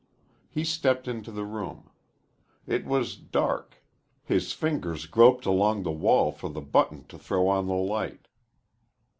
He 0.49 0.63
stepped 0.63 1.07
into 1.07 1.31
the 1.31 1.45
room. 1.45 1.91
It 2.65 2.85
was 2.85 3.15
dark. 3.15 3.83
His 4.23 4.51
fingers 4.51 5.05
groped 5.05 5.45
along 5.45 5.83
the 5.83 5.91
wall 5.91 6.31
for 6.31 6.49
the 6.49 6.59
button 6.59 7.05
to 7.05 7.19
throw 7.19 7.47
on 7.47 7.67
the 7.67 7.75
light. 7.75 8.27